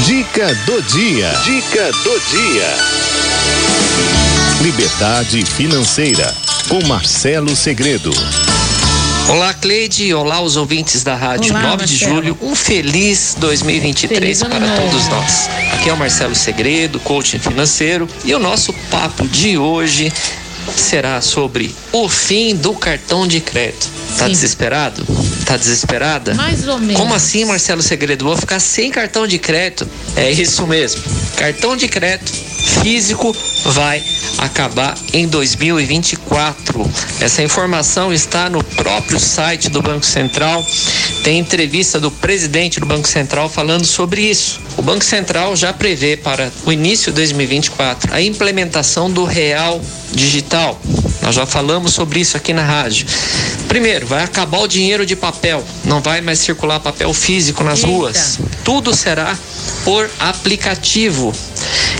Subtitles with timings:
[0.00, 1.30] Dica do dia.
[1.44, 2.76] Dica do dia.
[4.60, 6.34] Liberdade financeira
[6.68, 8.10] com Marcelo Segredo.
[9.28, 10.12] Olá, Cleide.
[10.12, 12.14] Olá, os ouvintes da Rádio Olá, 9 de Marcelo.
[12.16, 12.38] julho.
[12.40, 15.48] Um feliz 2023 Feliz para todos nós.
[15.74, 20.12] Aqui é o Marcelo Segredo, coaching financeiro, e o nosso papo de hoje
[20.74, 23.88] será sobre o fim do cartão de crédito.
[24.18, 24.32] Tá Sim.
[24.32, 25.06] desesperado?
[25.52, 26.32] Tá desesperada?
[26.32, 26.96] Mais ou menos.
[26.96, 28.24] Como assim, Marcelo Segredo?
[28.24, 29.86] Vou ficar sem cartão de crédito?
[30.16, 31.02] É isso mesmo.
[31.36, 33.36] Cartão de crédito físico
[33.66, 34.02] vai
[34.38, 36.90] acabar em 2024.
[37.20, 40.64] Essa informação está no próprio site do Banco Central.
[41.22, 44.58] Tem entrevista do presidente do Banco Central falando sobre isso.
[44.78, 49.82] O Banco Central já prevê para o início de 2024 a implementação do real
[50.14, 50.80] digital.
[51.22, 53.06] Nós já falamos sobre isso aqui na rádio.
[53.68, 55.64] Primeiro, vai acabar o dinheiro de papel.
[55.84, 57.90] Não vai mais circular papel físico nas Eita.
[57.90, 58.38] ruas.
[58.64, 59.38] Tudo será
[59.84, 61.32] por aplicativo.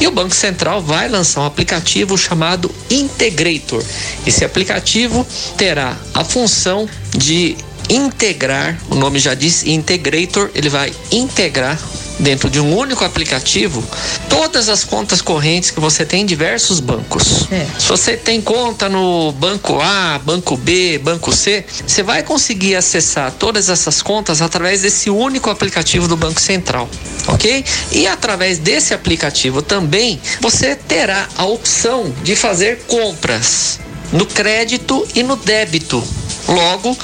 [0.00, 3.82] E o Banco Central vai lançar um aplicativo chamado Integrator.
[4.24, 7.56] Esse aplicativo terá a função de
[7.88, 11.78] integrar, o nome já diz Integrator, ele vai integrar
[12.18, 13.84] dentro de um único aplicativo
[14.28, 17.50] todas as contas correntes que você tem em diversos bancos.
[17.50, 17.66] É.
[17.78, 23.32] Se você tem conta no banco A, banco B, banco C, você vai conseguir acessar
[23.32, 26.88] todas essas contas através desse único aplicativo do Banco Central,
[27.26, 27.64] ok?
[27.92, 33.80] E através desse aplicativo também você terá a opção de fazer compras
[34.12, 36.02] no crédito e no débito.
[36.48, 36.96] Logo,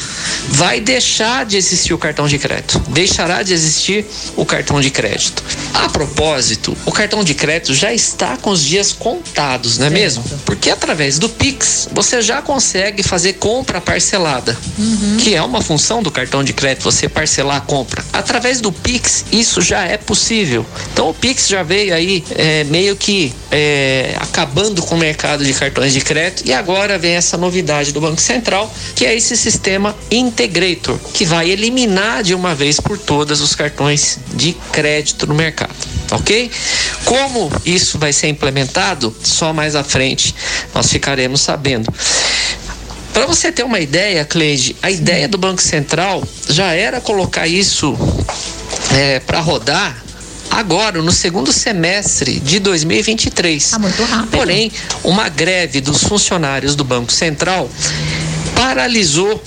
[0.49, 2.79] vai deixar de existir o cartão de crédito.
[2.89, 4.05] Deixará de existir
[4.37, 5.43] o cartão de crédito.
[5.73, 10.01] A propósito, o cartão de crédito já está com os dias contados, não é Certo.
[10.01, 10.25] mesmo?
[10.45, 14.57] Porque através do Pix você já consegue fazer compra parcelada,
[15.19, 18.05] que é uma função do cartão de crédito, você parcelar a compra.
[18.13, 20.65] Através do Pix, isso já é possível.
[20.93, 25.53] Então o Pix já veio aí é, meio que é, acabando com o mercado de
[25.53, 29.95] cartões de crédito e agora vem essa novidade do Banco Central, que é esse sistema
[30.35, 35.73] Integrator, que vai eliminar de uma vez por todas os cartões de crédito no mercado.
[36.11, 36.51] Ok?
[37.05, 40.35] Como isso vai ser implementado, só mais à frente
[40.75, 41.93] nós ficaremos sabendo.
[43.13, 47.97] Para você ter uma ideia, Cleide, a ideia do Banco Central já era colocar isso
[49.27, 50.03] para rodar
[50.51, 53.71] agora, no segundo semestre de 2023.
[53.71, 54.31] Tá muito rápido.
[54.31, 54.73] Porém,
[55.05, 57.71] uma greve dos funcionários do Banco Central
[58.57, 59.43] paralisou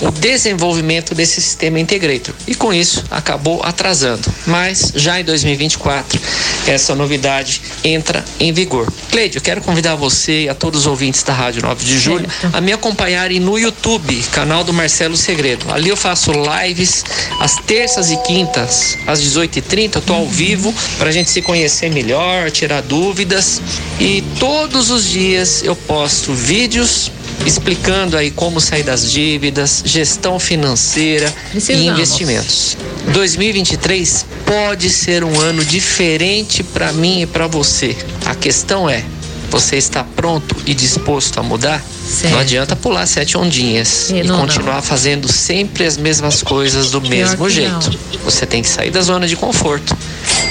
[0.00, 4.32] o desenvolvimento desse sistema Integrator e com isso acabou atrasando.
[4.46, 6.20] Mas já em 2024
[6.66, 8.92] essa novidade entra em vigor.
[9.10, 12.28] Cleide, eu quero convidar você e a todos os ouvintes da Rádio 9 de Julho
[12.52, 15.72] a me acompanharem no YouTube, canal do Marcelo Segredo.
[15.72, 17.04] Ali eu faço lives
[17.40, 19.96] às terças e quintas, às 18h30.
[19.96, 23.60] Eu tô ao vivo para a gente se conhecer melhor, tirar dúvidas.
[24.00, 27.10] E todos os dias eu posto vídeos
[27.46, 31.92] explicando aí como sair das dívidas, gestão financeira e Precisamos.
[31.92, 32.76] investimentos.
[33.12, 37.96] 2023 pode ser um ano diferente para mim e para você.
[38.24, 39.04] A questão é,
[39.50, 41.82] você está pronto e disposto a mudar?
[42.04, 42.32] Certo.
[42.32, 47.00] Não adianta pular sete ondinhas É, e não, continuar fazendo sempre as mesmas coisas do
[47.00, 47.98] mesmo jeito.
[48.24, 49.96] Você tem que sair da zona de conforto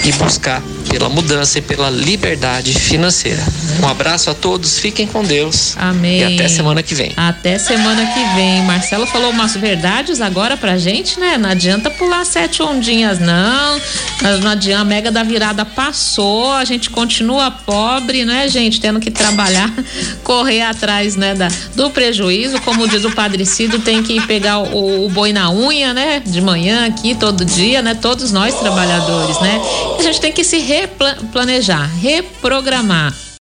[0.03, 3.41] e buscar pela mudança e pela liberdade financeira.
[3.81, 5.75] Um abraço a todos, fiquem com Deus.
[5.77, 6.19] Amém.
[6.19, 7.13] E até semana que vem.
[7.15, 8.61] Até semana que vem.
[8.63, 11.37] Marcelo falou umas verdades agora pra gente, né?
[11.37, 13.81] Não adianta pular sete ondinhas, não.
[14.21, 14.81] Não não adianta.
[14.81, 16.51] A mega da virada passou.
[16.51, 18.79] A gente continua pobre, né, gente?
[18.79, 19.71] Tendo que trabalhar,
[20.23, 21.33] correr atrás, né,
[21.75, 22.61] do prejuízo.
[22.61, 26.21] Como diz o Padre Cido, tem que pegar o, o boi na unha, né?
[26.25, 27.95] De manhã aqui, todo dia, né?
[27.95, 29.61] Todos nós trabalhadores, né?
[29.97, 33.23] A gente tem que se replanejar, reprogramar.